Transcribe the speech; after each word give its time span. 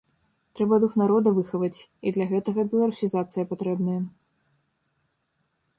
Трэба 0.59 0.75
дух 0.83 0.93
народа 1.01 1.33
выхаваць, 1.35 1.79
і 2.07 2.13
для 2.15 2.25
гэтага 2.33 2.61
беларусізацыя 2.73 3.43
патрэбная. 3.53 4.01